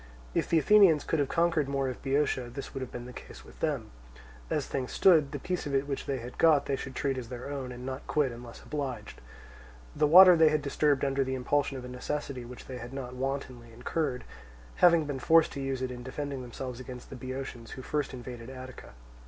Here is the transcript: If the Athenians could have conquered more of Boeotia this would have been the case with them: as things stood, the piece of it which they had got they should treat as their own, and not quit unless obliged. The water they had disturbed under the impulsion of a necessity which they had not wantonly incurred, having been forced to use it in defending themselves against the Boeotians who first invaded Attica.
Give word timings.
If 0.33 0.49
the 0.49 0.57
Athenians 0.57 1.03
could 1.03 1.19
have 1.19 1.29
conquered 1.29 1.69
more 1.69 1.87
of 1.87 2.01
Boeotia 2.01 2.49
this 2.49 2.73
would 2.73 2.81
have 2.81 2.91
been 2.91 3.05
the 3.05 3.13
case 3.13 3.45
with 3.45 3.59
them: 3.59 3.91
as 4.49 4.65
things 4.65 4.91
stood, 4.91 5.31
the 5.31 5.37
piece 5.37 5.67
of 5.67 5.75
it 5.75 5.87
which 5.87 6.07
they 6.07 6.17
had 6.17 6.39
got 6.39 6.65
they 6.65 6.75
should 6.75 6.95
treat 6.95 7.19
as 7.19 7.29
their 7.29 7.51
own, 7.51 7.71
and 7.71 7.85
not 7.85 8.07
quit 8.07 8.31
unless 8.31 8.63
obliged. 8.63 9.21
The 9.95 10.07
water 10.07 10.35
they 10.35 10.49
had 10.49 10.63
disturbed 10.63 11.05
under 11.05 11.23
the 11.23 11.35
impulsion 11.35 11.77
of 11.77 11.85
a 11.85 11.87
necessity 11.87 12.43
which 12.45 12.65
they 12.65 12.79
had 12.79 12.93
not 12.93 13.13
wantonly 13.13 13.71
incurred, 13.71 14.23
having 14.77 15.05
been 15.05 15.19
forced 15.19 15.51
to 15.51 15.61
use 15.61 15.83
it 15.83 15.91
in 15.91 16.01
defending 16.01 16.41
themselves 16.41 16.79
against 16.79 17.11
the 17.11 17.15
Boeotians 17.15 17.69
who 17.73 17.83
first 17.83 18.11
invaded 18.11 18.49
Attica. 18.49 18.93